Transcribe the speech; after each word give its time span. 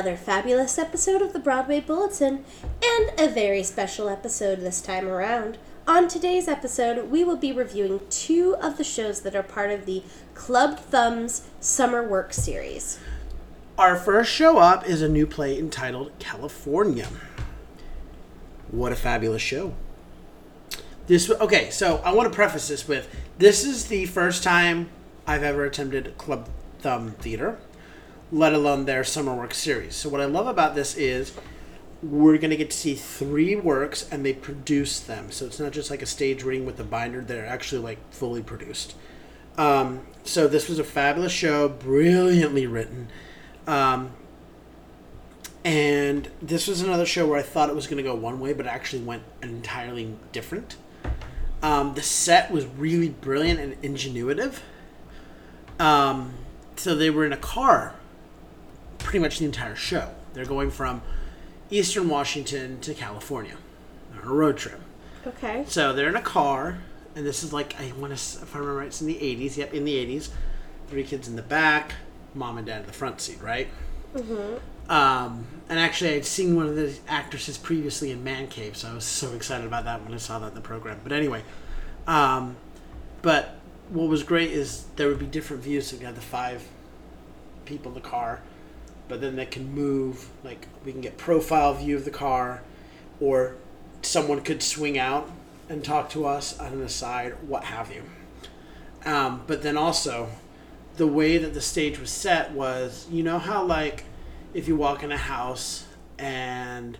Another 0.00 0.16
fabulous 0.16 0.78
episode 0.78 1.20
of 1.20 1.34
the 1.34 1.38
Broadway 1.38 1.78
Bulletin 1.78 2.42
and 2.82 3.20
a 3.20 3.28
very 3.28 3.62
special 3.62 4.08
episode 4.08 4.60
this 4.60 4.80
time 4.80 5.06
around. 5.06 5.58
On 5.86 6.08
today's 6.08 6.48
episode, 6.48 7.10
we 7.10 7.22
will 7.22 7.36
be 7.36 7.52
reviewing 7.52 8.00
two 8.08 8.56
of 8.62 8.78
the 8.78 8.82
shows 8.82 9.20
that 9.20 9.36
are 9.36 9.42
part 9.42 9.70
of 9.70 9.84
the 9.84 10.02
Clubbed 10.32 10.78
Thumb's 10.78 11.46
Summer 11.60 12.02
Work 12.02 12.32
Series. 12.32 12.98
Our 13.76 13.94
first 13.94 14.32
show 14.32 14.56
up 14.56 14.88
is 14.88 15.02
a 15.02 15.08
new 15.08 15.26
play 15.26 15.58
entitled 15.58 16.12
California. 16.18 17.08
What 18.70 18.92
a 18.92 18.96
fabulous 18.96 19.42
show. 19.42 19.74
This 21.08 21.30
okay, 21.30 21.68
so 21.68 21.98
I 21.98 22.14
want 22.14 22.32
to 22.32 22.34
preface 22.34 22.68
this 22.68 22.88
with 22.88 23.14
this 23.36 23.66
is 23.66 23.88
the 23.88 24.06
first 24.06 24.42
time 24.42 24.88
I've 25.26 25.42
ever 25.42 25.66
attempted 25.66 26.16
Clubbed 26.16 26.48
Thumb 26.78 27.10
Theater, 27.18 27.58
let 28.32 28.52
alone 28.52 28.84
their 28.84 29.04
summer 29.04 29.34
work 29.34 29.54
series. 29.54 29.96
So 29.96 30.08
what 30.08 30.20
I 30.20 30.26
love 30.26 30.46
about 30.46 30.74
this 30.74 30.96
is 30.96 31.34
we're 32.02 32.38
going 32.38 32.50
to 32.50 32.56
get 32.56 32.70
to 32.70 32.76
see 32.76 32.94
three 32.94 33.56
works 33.56 34.08
and 34.10 34.24
they 34.24 34.32
produce 34.32 35.00
them. 35.00 35.30
So 35.30 35.46
it's 35.46 35.60
not 35.60 35.72
just 35.72 35.90
like 35.90 36.02
a 36.02 36.06
stage 36.06 36.42
reading 36.42 36.64
with 36.64 36.78
a 36.80 36.84
binder, 36.84 37.20
they're 37.20 37.46
actually 37.46 37.82
like 37.82 37.98
fully 38.12 38.42
produced. 38.42 38.94
Um, 39.58 40.06
so 40.24 40.48
this 40.48 40.68
was 40.68 40.78
a 40.78 40.84
fabulous 40.84 41.32
show, 41.32 41.68
brilliantly 41.68 42.66
written. 42.66 43.08
Um, 43.66 44.12
and 45.64 46.30
this 46.40 46.66
was 46.66 46.80
another 46.80 47.04
show 47.04 47.26
where 47.26 47.38
I 47.38 47.42
thought 47.42 47.68
it 47.68 47.74
was 47.74 47.86
going 47.86 47.98
to 47.98 48.02
go 48.02 48.14
one 48.14 48.40
way, 48.40 48.54
but 48.54 48.64
it 48.64 48.70
actually 48.70 49.02
went 49.02 49.22
entirely 49.42 50.16
different. 50.32 50.76
Um, 51.62 51.92
the 51.94 52.02
set 52.02 52.50
was 52.50 52.64
really 52.64 53.10
brilliant 53.10 53.60
and 53.60 53.82
ingenuitive. 53.82 54.60
Um, 55.78 56.32
so 56.76 56.94
they 56.94 57.10
were 57.10 57.26
in 57.26 57.34
a 57.34 57.38
car 57.38 57.94
pretty 59.10 59.24
much 59.24 59.40
the 59.40 59.44
entire 59.44 59.74
show. 59.74 60.08
They're 60.34 60.44
going 60.44 60.70
from 60.70 61.02
Eastern 61.68 62.08
Washington 62.08 62.78
to 62.82 62.94
California 62.94 63.56
on 64.12 64.22
a 64.22 64.32
road 64.32 64.56
trip. 64.56 64.80
Okay. 65.26 65.64
So 65.66 65.92
they're 65.92 66.08
in 66.08 66.14
a 66.14 66.22
car, 66.22 66.78
and 67.16 67.26
this 67.26 67.42
is 67.42 67.52
like 67.52 67.74
I 67.80 67.90
want 67.98 68.16
to, 68.16 68.42
if 68.42 68.54
I 68.54 68.60
remember 68.60 68.78
right, 68.78 68.86
it's 68.86 69.00
in 69.00 69.08
the 69.08 69.16
'80s. 69.16 69.56
Yep, 69.56 69.74
in 69.74 69.84
the 69.84 69.94
'80s. 69.94 70.30
Three 70.86 71.02
kids 71.02 71.26
in 71.26 71.34
the 71.34 71.42
back, 71.42 71.94
mom 72.34 72.56
and 72.56 72.64
dad 72.64 72.82
in 72.82 72.86
the 72.86 72.92
front 72.92 73.20
seat, 73.20 73.42
right? 73.42 73.66
Mm-hmm. 74.14 74.92
Um, 74.92 75.44
and 75.68 75.80
actually, 75.80 76.14
I'd 76.14 76.24
seen 76.24 76.54
one 76.54 76.68
of 76.68 76.76
the 76.76 76.96
actresses 77.08 77.58
previously 77.58 78.12
in 78.12 78.22
Man 78.22 78.46
Cave, 78.46 78.76
so 78.76 78.92
I 78.92 78.94
was 78.94 79.04
so 79.04 79.32
excited 79.32 79.66
about 79.66 79.86
that 79.86 80.04
when 80.04 80.14
I 80.14 80.18
saw 80.18 80.38
that 80.38 80.50
in 80.50 80.54
the 80.54 80.60
program. 80.60 81.00
But 81.02 81.10
anyway, 81.10 81.42
um, 82.06 82.54
but 83.22 83.56
what 83.88 84.08
was 84.08 84.22
great 84.22 84.52
is 84.52 84.84
there 84.94 85.08
would 85.08 85.18
be 85.18 85.26
different 85.26 85.64
views. 85.64 85.88
So 85.88 85.96
you 85.96 86.06
had 86.06 86.14
the 86.14 86.20
five 86.20 86.62
people 87.64 87.90
in 87.90 88.00
the 88.00 88.08
car, 88.08 88.40
but 89.10 89.20
then 89.20 89.36
they 89.36 89.44
can 89.44 89.74
move. 89.74 90.30
Like 90.42 90.66
we 90.84 90.92
can 90.92 91.02
get 91.02 91.18
profile 91.18 91.74
view 91.74 91.96
of 91.96 92.06
the 92.06 92.10
car, 92.10 92.62
or 93.20 93.56
someone 94.00 94.40
could 94.40 94.62
swing 94.62 94.96
out 94.96 95.30
and 95.68 95.84
talk 95.84 96.08
to 96.10 96.24
us 96.24 96.58
on 96.58 96.78
the 96.78 96.88
side, 96.88 97.34
what 97.46 97.64
have 97.64 97.92
you. 97.92 98.04
Um, 99.04 99.42
but 99.46 99.62
then 99.62 99.76
also, 99.76 100.30
the 100.96 101.06
way 101.06 101.36
that 101.36 101.52
the 101.52 101.60
stage 101.60 101.98
was 101.98 102.10
set 102.10 102.52
was, 102.52 103.06
you 103.10 103.22
know 103.22 103.38
how 103.38 103.64
like 103.64 104.04
if 104.54 104.68
you 104.68 104.76
walk 104.76 105.02
in 105.02 105.12
a 105.12 105.18
house 105.18 105.86
and 106.18 106.96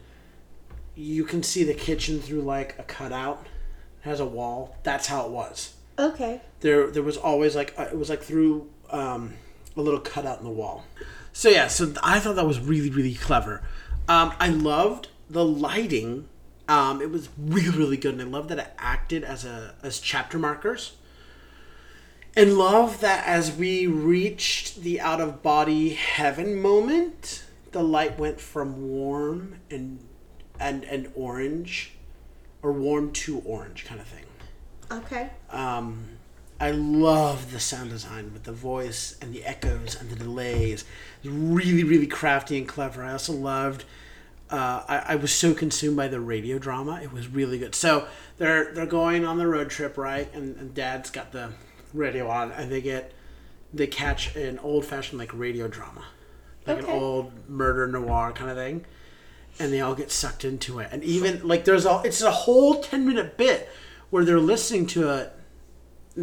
you 0.94 1.24
can 1.24 1.42
see 1.42 1.64
the 1.64 1.74
kitchen 1.74 2.20
through 2.20 2.42
like 2.42 2.78
a 2.78 2.82
cutout, 2.82 3.46
it 4.02 4.08
has 4.08 4.20
a 4.20 4.26
wall. 4.26 4.76
That's 4.82 5.06
how 5.06 5.26
it 5.26 5.30
was. 5.30 5.74
Okay. 5.98 6.40
There, 6.60 6.90
there 6.90 7.02
was 7.02 7.16
always 7.16 7.54
like 7.54 7.74
uh, 7.78 7.84
it 7.84 7.96
was 7.96 8.10
like 8.10 8.22
through 8.22 8.68
um, 8.90 9.34
a 9.76 9.80
little 9.80 10.00
cutout 10.00 10.38
in 10.38 10.44
the 10.44 10.50
wall. 10.50 10.84
So 11.32 11.48
yeah, 11.48 11.68
so 11.68 11.92
I 12.02 12.18
thought 12.20 12.36
that 12.36 12.46
was 12.46 12.58
really 12.60 12.90
really 12.90 13.14
clever. 13.14 13.62
Um, 14.08 14.34
I 14.40 14.48
loved 14.48 15.08
the 15.28 15.44
lighting. 15.44 16.28
Um, 16.68 17.00
it 17.00 17.10
was 17.10 17.28
really 17.38 17.76
really 17.76 17.96
good, 17.96 18.14
and 18.14 18.22
I 18.22 18.26
love 18.26 18.48
that 18.48 18.58
it 18.58 18.72
acted 18.78 19.24
as 19.24 19.44
a 19.44 19.74
as 19.82 20.00
chapter 20.00 20.38
markers. 20.38 20.96
And 22.36 22.56
love 22.56 23.00
that 23.00 23.26
as 23.26 23.54
we 23.56 23.88
reached 23.88 24.82
the 24.82 25.00
out 25.00 25.20
of 25.20 25.42
body 25.42 25.90
heaven 25.90 26.60
moment, 26.62 27.44
the 27.72 27.82
light 27.82 28.18
went 28.18 28.40
from 28.40 28.88
warm 28.88 29.56
and 29.70 30.00
and 30.58 30.84
and 30.84 31.10
orange, 31.14 31.92
or 32.62 32.72
warm 32.72 33.12
to 33.12 33.40
orange 33.40 33.84
kind 33.84 34.00
of 34.00 34.06
thing. 34.06 34.24
Okay. 34.92 35.30
Um, 35.50 36.04
I 36.60 36.72
love 36.72 37.52
the 37.52 37.60
sound 37.60 37.88
design 37.90 38.32
with 38.34 38.44
the 38.44 38.52
voice 38.52 39.16
and 39.22 39.32
the 39.32 39.44
echoes 39.44 39.96
and 39.98 40.10
the 40.10 40.16
delays. 40.16 40.84
It's 41.22 41.32
really, 41.32 41.84
really 41.84 42.06
crafty 42.06 42.58
and 42.58 42.68
clever. 42.68 43.02
I 43.02 43.12
also 43.12 43.32
loved. 43.32 43.84
Uh, 44.50 44.82
I, 44.86 44.98
I 45.08 45.16
was 45.16 45.32
so 45.32 45.54
consumed 45.54 45.96
by 45.96 46.08
the 46.08 46.20
radio 46.20 46.58
drama. 46.58 47.00
It 47.02 47.12
was 47.12 47.28
really 47.28 47.58
good. 47.58 47.74
So 47.74 48.06
they're 48.36 48.72
they're 48.74 48.84
going 48.84 49.24
on 49.24 49.38
the 49.38 49.46
road 49.46 49.70
trip, 49.70 49.96
right? 49.96 50.32
And, 50.34 50.56
and 50.56 50.74
Dad's 50.74 51.10
got 51.10 51.32
the 51.32 51.52
radio 51.94 52.28
on, 52.28 52.52
and 52.52 52.70
they 52.70 52.82
get 52.82 53.12
they 53.72 53.86
catch 53.86 54.34
an 54.36 54.58
old 54.58 54.84
fashioned 54.84 55.18
like 55.18 55.32
radio 55.32 55.66
drama, 55.68 56.04
like 56.66 56.78
Okay. 56.78 56.92
an 56.92 57.00
old 57.00 57.32
murder 57.48 57.86
noir 57.86 58.32
kind 58.32 58.50
of 58.50 58.56
thing, 58.56 58.84
and 59.58 59.72
they 59.72 59.80
all 59.80 59.94
get 59.94 60.10
sucked 60.10 60.44
into 60.44 60.80
it. 60.80 60.88
And 60.90 61.02
even 61.04 61.46
like 61.46 61.64
there's 61.64 61.86
a 61.86 62.02
it's 62.04 62.20
a 62.20 62.30
whole 62.32 62.82
ten 62.82 63.06
minute 63.06 63.36
bit 63.38 63.68
where 64.10 64.24
they're 64.24 64.40
listening 64.40 64.86
to 64.88 65.08
it 65.10 65.32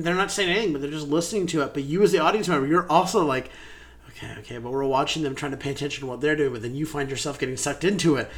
they're 0.04 0.16
not 0.16 0.32
saying 0.32 0.50
anything, 0.50 0.74
but 0.74 0.82
they're 0.82 0.92
just 0.92 1.08
listening 1.08 1.48
to 1.48 1.62
it. 1.62 1.74
But 1.74 1.84
you, 1.84 2.04
as 2.04 2.12
the 2.12 2.20
audience 2.20 2.48
member, 2.48 2.68
you're 2.68 2.90
also 2.90 3.26
like, 3.26 3.50
okay, 4.10 4.36
okay, 4.40 4.58
but 4.58 4.72
we're 4.72 4.86
watching 4.86 5.24
them 5.24 5.36
trying 5.36 5.52
to 5.52 5.58
pay 5.58 5.72
attention 5.72 6.02
to 6.02 6.08
what 6.08 6.22
they're 6.22 6.36
doing, 6.36 6.54
but 6.54 6.62
then 6.62 6.76
you 6.76 6.86
find 6.86 7.10
yourself 7.10 7.40
getting 7.40 7.58
sucked 7.58 7.84
into 7.84 8.16
it. 8.16 8.30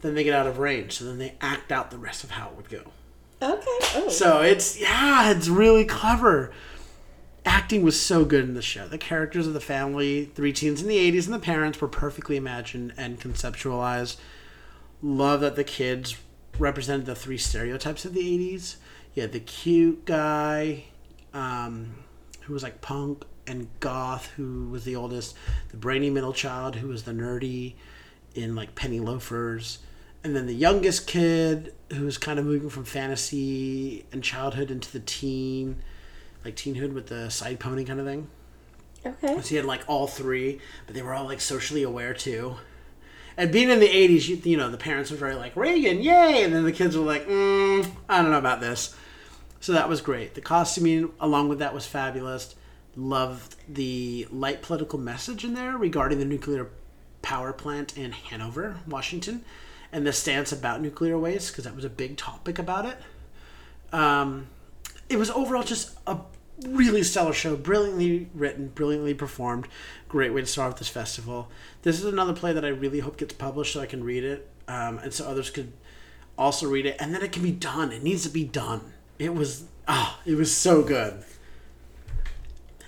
Then 0.00 0.14
they 0.14 0.24
get 0.24 0.34
out 0.34 0.46
of 0.46 0.58
range, 0.58 0.92
so 0.92 1.04
then 1.04 1.18
they 1.18 1.34
act 1.40 1.72
out 1.72 1.90
the 1.90 1.98
rest 1.98 2.24
of 2.24 2.32
how 2.32 2.48
it 2.48 2.56
would 2.56 2.68
go. 2.68 2.92
Okay. 3.40 3.78
Oh. 3.96 4.08
So 4.08 4.40
it's 4.42 4.78
yeah, 4.78 5.30
it's 5.30 5.48
really 5.48 5.84
clever. 5.84 6.52
Acting 7.46 7.82
was 7.82 8.00
so 8.00 8.24
good 8.24 8.44
in 8.44 8.54
the 8.54 8.62
show. 8.62 8.88
The 8.88 8.98
characters 8.98 9.46
of 9.46 9.52
the 9.52 9.60
family, 9.60 10.26
three 10.26 10.52
teens 10.52 10.80
in 10.80 10.88
the 10.88 10.96
'80s, 10.96 11.24
and 11.24 11.34
the 11.34 11.38
parents 11.38 11.80
were 11.80 11.88
perfectly 11.88 12.36
imagined 12.36 12.94
and 12.96 13.20
conceptualized. 13.20 14.16
Love 15.02 15.40
that 15.40 15.56
the 15.56 15.64
kids 15.64 16.16
represented 16.58 17.06
the 17.06 17.14
three 17.14 17.38
stereotypes 17.38 18.04
of 18.04 18.14
the 18.14 18.20
'80s. 18.20 18.76
You 19.14 19.22
had 19.22 19.32
the 19.32 19.40
cute 19.40 20.04
guy, 20.06 20.84
um, 21.34 21.94
who 22.42 22.54
was 22.54 22.62
like 22.62 22.80
punk 22.80 23.24
and 23.46 23.68
goth, 23.80 24.30
who 24.36 24.68
was 24.70 24.84
the 24.84 24.96
oldest. 24.96 25.36
The 25.70 25.76
brainy 25.76 26.08
middle 26.10 26.32
child, 26.32 26.76
who 26.76 26.88
was 26.88 27.02
the 27.02 27.12
nerdy 27.12 27.74
in 28.34 28.54
like 28.54 28.74
penny 28.74 29.00
loafers, 29.00 29.80
and 30.22 30.34
then 30.34 30.46
the 30.46 30.54
youngest 30.54 31.06
kid, 31.06 31.74
who 31.92 32.04
was 32.04 32.16
kind 32.16 32.38
of 32.38 32.46
moving 32.46 32.70
from 32.70 32.84
fantasy 32.84 34.06
and 34.12 34.22
childhood 34.22 34.70
into 34.70 34.90
the 34.90 35.00
teen, 35.00 35.76
like 36.44 36.56
teenhood 36.56 36.94
with 36.94 37.08
the 37.08 37.28
side 37.30 37.60
pony 37.60 37.84
kind 37.84 38.00
of 38.00 38.06
thing. 38.06 38.28
okay. 39.04 39.34
So 39.34 39.40
he 39.40 39.56
had 39.56 39.66
like 39.66 39.82
all 39.86 40.06
three, 40.06 40.60
but 40.86 40.94
they 40.94 41.02
were 41.02 41.12
all 41.12 41.26
like 41.26 41.40
socially 41.40 41.82
aware 41.82 42.14
too. 42.14 42.56
And 43.36 43.50
being 43.50 43.68
in 43.68 43.80
the 43.80 43.88
'80s, 43.88 44.28
you, 44.28 44.36
you 44.44 44.56
know, 44.56 44.70
the 44.70 44.78
parents 44.78 45.10
were 45.10 45.16
very 45.16 45.34
like 45.34 45.56
Reagan, 45.56 46.00
yay, 46.00 46.44
and 46.44 46.54
then 46.54 46.64
the 46.64 46.72
kids 46.72 46.96
were 46.96 47.04
like, 47.04 47.26
mm, 47.26 47.86
I 48.08 48.22
don't 48.22 48.30
know 48.30 48.38
about 48.38 48.60
this. 48.60 48.94
So 49.64 49.72
that 49.72 49.88
was 49.88 50.02
great. 50.02 50.34
The 50.34 50.42
costuming, 50.42 51.10
along 51.18 51.48
with 51.48 51.60
that, 51.60 51.72
was 51.72 51.86
fabulous. 51.86 52.54
Loved 52.96 53.56
the 53.66 54.28
light 54.30 54.60
political 54.60 54.98
message 54.98 55.42
in 55.42 55.54
there 55.54 55.78
regarding 55.78 56.18
the 56.18 56.26
nuclear 56.26 56.68
power 57.22 57.50
plant 57.50 57.96
in 57.96 58.12
Hanford, 58.12 58.86
Washington, 58.86 59.42
and 59.90 60.06
the 60.06 60.12
stance 60.12 60.52
about 60.52 60.82
nuclear 60.82 61.18
waste 61.18 61.50
because 61.50 61.64
that 61.64 61.74
was 61.74 61.86
a 61.86 61.88
big 61.88 62.18
topic 62.18 62.58
about 62.58 62.84
it. 62.84 62.98
Um, 63.90 64.48
it 65.08 65.16
was 65.16 65.30
overall 65.30 65.62
just 65.62 65.96
a 66.06 66.18
really 66.66 67.02
stellar 67.02 67.32
show, 67.32 67.56
brilliantly 67.56 68.28
written, 68.34 68.68
brilliantly 68.68 69.14
performed. 69.14 69.66
Great 70.10 70.34
way 70.34 70.42
to 70.42 70.46
start 70.46 70.74
off 70.74 70.78
this 70.78 70.90
festival. 70.90 71.50
This 71.80 71.98
is 71.98 72.04
another 72.04 72.34
play 72.34 72.52
that 72.52 72.66
I 72.66 72.68
really 72.68 73.00
hope 73.00 73.16
gets 73.16 73.32
published 73.32 73.72
so 73.72 73.80
I 73.80 73.86
can 73.86 74.04
read 74.04 74.24
it, 74.24 74.46
um, 74.68 74.98
and 74.98 75.14
so 75.14 75.26
others 75.26 75.48
could 75.48 75.72
also 76.36 76.68
read 76.68 76.84
it, 76.84 76.96
and 77.00 77.14
then 77.14 77.22
it 77.22 77.32
can 77.32 77.42
be 77.42 77.50
done. 77.50 77.92
It 77.92 78.02
needs 78.02 78.24
to 78.24 78.28
be 78.28 78.44
done. 78.44 78.92
It 79.18 79.32
was 79.32 79.64
ah, 79.86 80.18
it 80.26 80.34
was 80.34 80.54
so 80.54 80.82
good. 80.82 81.22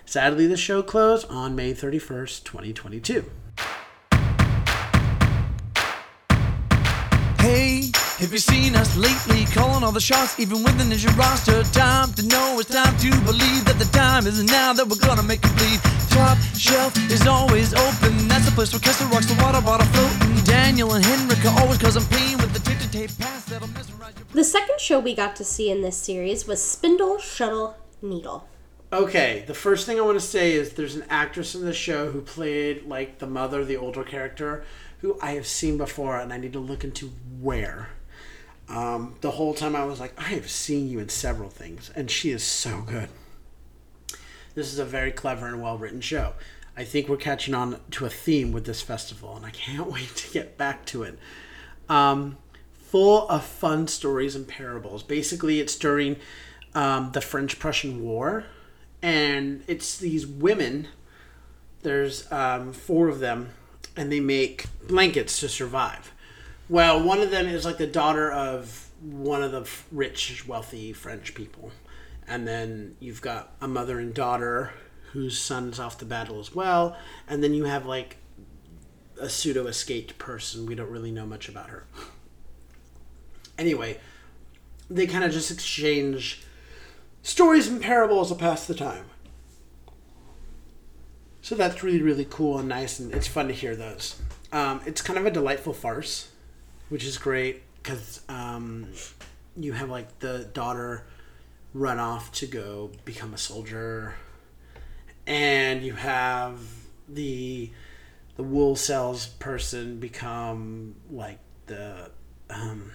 Sadly, 0.05 0.49
the 0.49 0.57
show 0.57 0.83
closed 0.83 1.29
on 1.31 1.55
May 1.55 1.73
thirty 1.73 2.01
first, 2.01 2.45
twenty 2.45 2.73
twenty 2.73 2.99
two. 2.99 3.31
Hey, 7.39 7.93
have 8.19 8.33
you 8.33 8.39
seen 8.39 8.75
us 8.75 8.97
lately? 8.97 9.45
Calling 9.55 9.85
all 9.85 9.93
the 9.93 10.01
shots, 10.01 10.41
even 10.41 10.65
with 10.65 10.77
the 10.79 10.85
ninja 10.85 11.17
roster. 11.17 11.63
Time 11.73 12.13
to 12.15 12.27
know 12.27 12.59
it's 12.59 12.71
time 12.71 12.97
to 12.99 13.11
believe 13.25 13.65
that 13.67 13.77
the 13.79 13.89
time 13.93 14.27
is 14.27 14.43
now 14.43 14.73
that 14.73 14.89
we're 14.89 14.97
gonna 15.07 15.23
make 15.23 15.45
it 15.45 15.57
bleed. 15.57 15.79
Top 16.11 16.37
shelf 16.59 16.97
is 17.09 17.25
always 17.29 17.73
open. 17.73 18.27
That's 18.27 18.47
the 18.47 18.53
place 18.53 18.73
where 18.73 18.81
Kessler 18.81 19.07
rocks 19.09 19.27
the 19.27 19.41
water 19.41 19.61
bottle 19.61 19.87
floating. 19.95 20.26
Daniel 20.47 20.93
and 20.95 21.05
Henrik 21.05 21.45
are 21.45 21.61
always 21.61 21.79
causing 21.79 22.05
pain 22.05 22.39
with 22.39 22.53
the 22.53 22.61
tape 22.61 22.79
to 22.79 22.91
tape 22.93 23.11
pass 23.19 23.45
that'll 23.47 23.67
mesmerize 23.67 24.15
your 24.17 24.27
The 24.33 24.45
second 24.45 24.81
show 24.81 25.01
we 25.01 25.13
got 25.13 25.35
to 25.37 25.45
see 25.45 25.73
in 25.73 25.83
this 25.83 25.97
series 25.97 26.47
was 26.47 26.63
Spindle 26.63 27.19
Shuttle 27.19 27.77
Needle. 28.01 28.49
Okay, 28.93 29.43
the 29.49 29.55
first 29.55 29.87
thing 29.87 29.99
I 29.99 30.03
want 30.03 30.21
to 30.21 30.25
say 30.25 30.53
is 30.53 30.75
there's 30.75 30.95
an 30.95 31.05
actress 31.11 31.57
in 31.57 31.65
the 31.65 31.73
show 31.73 32.13
who 32.13 32.21
played 32.21 32.87
like 32.87 33.19
the 33.19 33.27
mother, 33.27 33.65
the 33.65 33.77
older 33.77 34.05
character, 34.05 34.65
who 35.01 35.19
I 35.21 35.33
have 35.33 35.49
seen 35.49 35.79
before, 35.79 36.17
and 36.17 36.33
I 36.33 36.37
need 36.37 36.53
to 36.53 36.61
look 36.61 36.85
into 36.85 37.11
where. 37.41 37.89
Um, 38.69 39.17
the 39.23 39.33
whole 39.33 39.53
time 39.53 39.75
I 39.75 39.85
was 39.85 39.99
like, 39.99 40.15
I 40.17 40.29
have 40.29 40.49
seen 40.49 40.89
you 40.89 41.01
in 41.01 41.09
several 41.09 41.51
things, 41.51 41.91
and 41.97 42.09
she 42.09 42.31
is 42.31 42.45
so 42.45 42.83
good. 42.83 43.09
This 44.55 44.73
is 44.73 44.79
a 44.79 44.85
very 44.85 45.11
clever 45.11 45.49
and 45.49 45.61
well 45.61 45.77
written 45.77 46.01
show. 46.01 46.35
I 46.77 46.85
think 46.85 47.09
we're 47.09 47.17
catching 47.17 47.55
on 47.55 47.81
to 47.93 48.05
a 48.05 48.11
theme 48.11 48.53
with 48.53 48.67
this 48.67 48.83
festival, 48.83 49.37
and 49.37 49.47
I 49.47 49.51
can't 49.51 49.87
wait 49.93 50.15
to 50.17 50.33
get 50.33 50.59
back 50.59 50.85
to 50.87 51.03
it. 51.03 51.19
Um, 51.89 52.37
full 52.75 53.29
of 53.29 53.45
fun 53.45 53.89
stories 53.89 54.37
and 54.37 54.47
parables. 54.47 55.03
Basically, 55.03 55.61
it's 55.61 55.77
during 55.77 56.17
um, 56.75 57.13
the 57.13 57.21
French 57.21 57.59
Prussian 57.59 58.03
War, 58.03 58.45
and 59.03 59.65
it's 59.67 59.97
these 59.97 60.27
women. 60.27 60.89
There's 61.83 62.31
um, 62.31 62.73
four 62.73 63.09
of 63.09 63.21
them, 63.21 63.51
and 63.97 64.13
they 64.13 64.21
make 64.21 64.67
blankets 64.87 65.41
to 65.41 65.49
survive. 65.49 66.13
Well, 66.69 67.03
one 67.03 67.21
of 67.21 67.31
them 67.31 67.47
is 67.47 67.65
like 67.65 67.79
the 67.79 67.87
daughter 67.87 68.31
of 68.31 68.91
one 69.01 69.43
of 69.43 69.53
the 69.53 69.69
rich, 69.93 70.47
wealthy 70.49 70.93
French 70.93 71.35
people. 71.35 71.71
And 72.27 72.47
then 72.47 72.97
you've 72.99 73.21
got 73.21 73.53
a 73.61 73.69
mother 73.69 74.01
and 74.01 74.13
daughter 74.13 74.73
whose 75.17 75.39
son 75.39 75.71
is 75.71 75.81
off 75.81 75.99
the 75.99 76.05
battle 76.05 76.39
as 76.39 76.55
well. 76.55 76.97
And 77.27 77.43
then 77.43 77.55
you 77.55 77.65
have 77.65 77.87
like 77.87 78.19
a 79.21 79.29
pseudo 79.29 79.67
escaped 79.67 80.19
person. 80.19 80.67
We 80.67 80.75
don't 80.75 80.91
really 80.91 81.11
know 81.11 81.27
much 81.27 81.49
about 81.49 81.71
her. 81.71 81.87
Anyway, 83.59 83.99
they 84.91 85.07
kind 85.07 85.25
of 85.25 85.33
just 85.33 85.51
exchange 85.51 86.43
stories 87.23 87.69
and 87.69 87.81
parables 87.81 88.29
to 88.29 88.35
pass 88.35 88.67
the 88.67 88.75
time. 88.75 89.07
So 91.41 91.55
that's 91.55 91.83
really, 91.83 92.03
really 92.03 92.27
cool 92.29 92.59
and 92.59 92.69
nice, 92.69 92.99
and 92.99 93.15
it's 93.15 93.27
fun 93.27 93.49
to 93.49 93.55
hear 93.55 93.75
those. 93.75 94.21
Um, 94.53 94.81
it's 94.85 95.01
kind 95.01 95.19
of 95.19 95.25
a 95.25 95.31
delightful 95.31 95.73
farce, 95.73 96.31
which 96.89 97.05
is 97.05 97.17
great 97.17 97.63
because 97.83 98.21
um, 98.29 98.89
you 99.57 99.73
have 99.73 99.89
like 99.89 100.19
the 100.19 100.51
daughter 100.53 101.07
run 101.73 101.99
off 101.99 102.33
to 102.33 102.47
go 102.47 102.91
become 103.05 103.33
a 103.33 103.39
soldier, 103.39 104.17
and 105.27 105.83
you 105.83 105.95
have 105.95 106.59
the 107.09 107.71
the 108.37 108.43
wool 108.43 108.77
cells 108.77 109.27
person 109.27 109.99
become 109.99 110.95
like 111.11 111.39
the 111.67 112.11
um, 112.51 112.93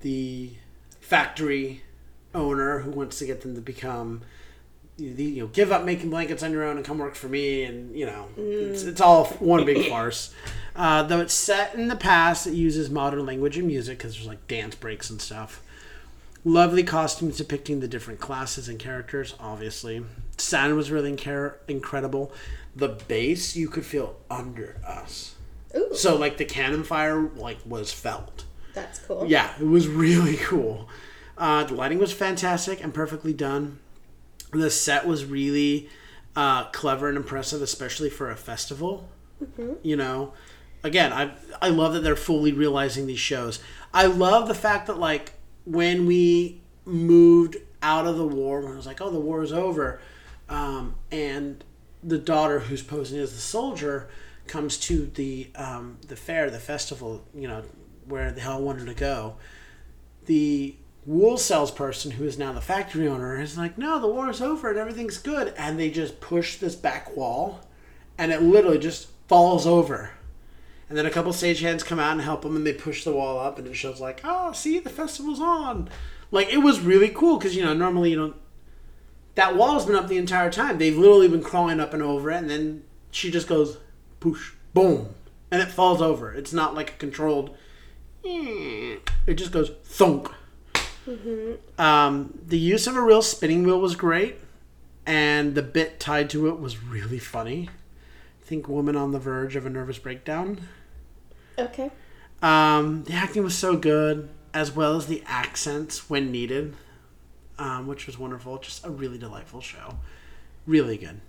the 0.00 0.52
factory 1.00 1.82
owner 2.34 2.80
who 2.80 2.90
wants 2.90 3.18
to 3.18 3.26
get 3.26 3.40
them 3.42 3.54
to 3.54 3.60
become 3.60 4.22
you 4.96 5.10
you 5.10 5.42
know 5.42 5.48
give 5.48 5.72
up 5.72 5.84
making 5.84 6.10
blankets 6.10 6.42
on 6.42 6.52
your 6.52 6.64
own 6.64 6.76
and 6.76 6.86
come 6.86 6.98
work 6.98 7.14
for 7.14 7.28
me 7.28 7.62
and 7.64 7.94
you 7.96 8.06
know 8.06 8.28
it's, 8.36 8.82
it's 8.84 9.00
all 9.00 9.26
one 9.38 9.64
big 9.64 9.88
farce. 9.88 10.34
Uh, 10.74 11.02
though 11.02 11.20
it's 11.20 11.34
set 11.34 11.74
in 11.74 11.88
the 11.88 11.96
past 11.96 12.46
it 12.46 12.54
uses 12.54 12.90
modern 12.90 13.24
language 13.26 13.56
and 13.56 13.66
music 13.66 13.98
because 13.98 14.14
there's 14.14 14.26
like 14.26 14.46
dance 14.46 14.74
breaks 14.74 15.10
and 15.10 15.20
stuff 15.20 15.62
lovely 16.46 16.84
costumes 16.84 17.36
depicting 17.36 17.80
the 17.80 17.88
different 17.88 18.20
classes 18.20 18.68
and 18.68 18.78
characters 18.78 19.34
obviously 19.40 20.04
sound 20.38 20.76
was 20.76 20.90
really 20.92 21.12
incar- 21.12 21.56
incredible 21.66 22.32
the 22.74 22.88
bass 23.08 23.56
you 23.56 23.68
could 23.68 23.84
feel 23.84 24.16
under 24.30 24.76
us 24.86 25.34
Ooh, 25.76 25.88
so 25.92 26.14
like 26.16 26.36
the 26.36 26.44
cannon 26.44 26.84
fire 26.84 27.20
like 27.20 27.58
was 27.66 27.92
felt 27.92 28.44
that's 28.74 28.98
cool. 29.00 29.24
yeah, 29.26 29.52
it 29.58 29.66
was 29.66 29.88
really 29.88 30.36
cool. 30.50 30.86
Uh, 31.38 31.64
the 31.64 31.72
lighting 31.72 31.98
was 31.98 32.12
fantastic 32.12 32.84
and 32.84 32.92
perfectly 32.92 33.32
done. 33.32 33.78
The 34.52 34.70
set 34.70 35.06
was 35.06 35.24
really 35.24 35.88
uh, 36.36 36.64
clever 36.64 37.08
and 37.08 37.16
impressive, 37.16 37.62
especially 37.62 38.10
for 38.10 38.30
a 38.30 38.36
festival. 38.36 39.08
You 39.82 39.96
know, 39.96 40.34
again, 40.84 41.10
I 41.10 41.30
I 41.62 41.70
love 41.70 41.94
that 41.94 42.00
they're 42.00 42.16
fully 42.16 42.52
realizing 42.52 43.06
these 43.06 43.18
shows. 43.18 43.60
I 43.94 44.06
love 44.06 44.46
the 44.46 44.54
fact 44.54 44.86
that 44.88 44.98
like 44.98 45.32
when 45.66 46.06
we 46.06 46.60
moved 46.86 47.56
out 47.82 48.06
of 48.06 48.16
the 48.16 48.26
war, 48.26 48.60
when 48.60 48.72
it 48.72 48.76
was 48.76 48.86
like, 48.86 49.00
oh, 49.00 49.10
the 49.10 49.20
war 49.20 49.42
is 49.42 49.52
over, 49.52 50.00
um, 50.48 50.94
and 51.10 51.62
the 52.02 52.18
daughter 52.18 52.60
who's 52.60 52.82
posing 52.82 53.18
as 53.18 53.32
the 53.32 53.38
soldier 53.38 54.08
comes 54.46 54.78
to 54.78 55.06
the 55.06 55.50
um, 55.56 55.98
the 56.06 56.16
fair, 56.16 56.48
the 56.50 56.58
festival, 56.58 57.24
you 57.34 57.48
know, 57.48 57.62
where 58.06 58.30
the 58.30 58.40
hell 58.40 58.58
I 58.58 58.60
wanted 58.60 58.86
to 58.86 58.94
go. 58.94 59.36
The 60.26 60.76
wool 61.04 61.36
salesperson, 61.36 62.12
who 62.12 62.24
is 62.24 62.38
now 62.38 62.52
the 62.52 62.60
factory 62.60 63.06
owner, 63.08 63.40
is 63.40 63.58
like, 63.58 63.76
no, 63.76 64.00
the 64.00 64.08
war 64.08 64.30
is 64.30 64.40
over 64.40 64.70
and 64.70 64.78
everything's 64.78 65.18
good, 65.18 65.52
and 65.56 65.78
they 65.78 65.90
just 65.90 66.20
push 66.20 66.56
this 66.56 66.74
back 66.76 67.16
wall, 67.16 67.60
and 68.16 68.32
it 68.32 68.42
literally 68.42 68.78
just 68.78 69.08
falls 69.28 69.66
over. 69.66 70.10
And 70.88 70.96
then 70.96 71.06
a 71.06 71.10
couple 71.10 71.32
stagehands 71.32 71.84
come 71.84 71.98
out 71.98 72.12
and 72.12 72.20
help 72.20 72.42
them, 72.42 72.54
and 72.54 72.66
they 72.66 72.72
push 72.72 73.02
the 73.02 73.12
wall 73.12 73.40
up, 73.40 73.58
and 73.58 73.66
it 73.66 73.74
shows 73.74 74.00
like, 74.00 74.20
oh, 74.22 74.52
see, 74.52 74.78
the 74.78 74.90
festival's 74.90 75.40
on. 75.40 75.88
Like 76.30 76.52
it 76.52 76.58
was 76.58 76.80
really 76.80 77.08
cool 77.08 77.38
because 77.38 77.56
you 77.56 77.64
know 77.64 77.74
normally 77.74 78.10
you 78.10 78.16
don't. 78.16 78.36
That 79.34 79.56
wall's 79.56 79.86
been 79.86 79.96
up 79.96 80.08
the 80.08 80.16
entire 80.16 80.50
time. 80.50 80.78
They've 80.78 80.96
literally 80.96 81.28
been 81.28 81.42
crawling 81.42 81.80
up 81.80 81.92
and 81.92 82.02
over 82.02 82.30
it, 82.30 82.36
and 82.36 82.50
then 82.50 82.84
she 83.10 83.30
just 83.30 83.48
goes, 83.48 83.78
push, 84.18 84.52
boom, 84.74 85.14
and 85.50 85.60
it 85.60 85.68
falls 85.68 86.00
over. 86.00 86.32
It's 86.32 86.52
not 86.52 86.74
like 86.74 86.90
a 86.90 86.94
controlled. 86.94 87.56
It 88.24 89.34
just 89.34 89.52
goes 89.52 89.70
thunk. 89.84 90.30
Um, 91.78 92.38
the 92.44 92.58
use 92.58 92.86
of 92.86 92.96
a 92.96 93.02
real 93.02 93.22
spinning 93.22 93.62
wheel 93.62 93.80
was 93.80 93.94
great, 93.94 94.36
and 95.04 95.54
the 95.54 95.62
bit 95.62 96.00
tied 96.00 96.30
to 96.30 96.48
it 96.48 96.58
was 96.58 96.82
really 96.82 97.18
funny. 97.18 97.68
I 98.42 98.44
think 98.44 98.68
woman 98.68 98.96
on 98.96 99.12
the 99.12 99.18
verge 99.18 99.54
of 99.54 99.66
a 99.66 99.70
nervous 99.70 99.98
breakdown. 99.98 100.58
Okay. 101.58 101.90
Um, 102.42 103.04
the 103.04 103.14
acting 103.14 103.42
was 103.42 103.56
so 103.56 103.76
good, 103.76 104.28
as 104.52 104.72
well 104.72 104.96
as 104.96 105.06
the 105.06 105.22
accents 105.26 106.10
when 106.10 106.30
needed, 106.30 106.74
um, 107.58 107.86
which 107.86 108.06
was 108.06 108.18
wonderful. 108.18 108.58
Just 108.58 108.84
a 108.84 108.90
really 108.90 109.18
delightful 109.18 109.60
show. 109.60 109.98
Really 110.66 110.96
good. 110.96 111.20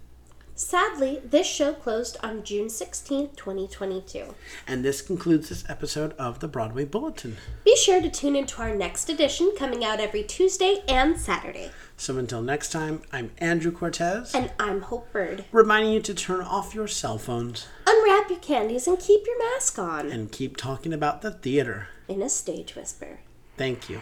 Sadly, 0.56 1.22
this 1.24 1.46
show 1.46 1.72
closed 1.72 2.18
on 2.24 2.44
June 2.44 2.66
16th, 2.66 3.36
2022. 3.36 4.34
And 4.66 4.84
this 4.84 5.04
concludes 5.04 5.50
this 5.50 5.64
episode 5.70 6.14
of 6.14 6.40
the 6.40 6.48
Broadway 6.48 6.84
Bulletin. 6.84 7.38
Be 7.64 7.76
sure 7.78 8.02
to 8.02 8.10
tune 8.10 8.36
into 8.36 8.64
our 8.64 8.76
next 8.76 9.08
edition 9.08 9.54
coming 9.56 9.86
out 9.86 10.00
every 10.00 10.24
Tuesday 10.24 10.82
and 10.88 11.16
Saturday. 11.20 11.70
So 12.00 12.18
until 12.18 12.42
next 12.44 12.72
time, 12.72 13.02
I'm 13.12 13.32
Andrew 13.40 13.72
Cortez, 13.72 14.36
And 14.36 14.52
I'm 14.60 14.82
Hope 14.82 15.12
Bird. 15.12 15.46
reminding 15.52 15.94
you 15.94 16.02
to 16.04 16.14
turn 16.14 16.42
off 16.42 16.76
your 16.76 16.88
cell 16.88 17.18
phones 17.18 17.68
Unwrap 17.88 18.30
your 18.30 18.40
candies 18.40 18.88
and 18.88 19.00
keep 19.00 19.26
your 19.26 19.40
mask 19.54 19.80
on 19.80 20.12
and 20.12 20.32
keep 20.32 20.58
talking 20.58 20.94
about 20.94 21.22
the 21.24 21.32
theater. 21.32 21.88
in 22.08 22.22
a 22.22 22.30
stage 22.30 22.76
whisper. 22.76 23.20
Thank 23.58 23.90
you. 23.90 24.02